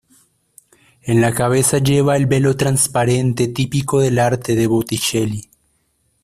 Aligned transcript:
En 1.03 1.21
la 1.21 1.31
cabeza 1.31 1.77
lleva 1.77 2.17
el 2.17 2.25
velo 2.25 2.57
transparente 2.57 3.49
típico 3.49 3.99
del 3.99 4.17
arte 4.17 4.55
de 4.55 4.65
Botticelli. 4.65 5.47